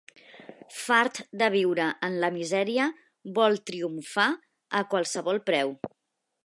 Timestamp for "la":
2.23-2.31